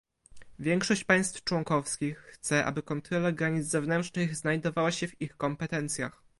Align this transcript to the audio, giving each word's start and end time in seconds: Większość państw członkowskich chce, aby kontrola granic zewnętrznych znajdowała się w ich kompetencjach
Większość 0.59 1.03
państw 1.03 1.43
członkowskich 1.43 2.17
chce, 2.17 2.65
aby 2.65 2.83
kontrola 2.83 3.31
granic 3.31 3.65
zewnętrznych 3.65 4.35
znajdowała 4.35 4.91
się 4.91 5.07
w 5.07 5.21
ich 5.21 5.37
kompetencjach 5.37 6.23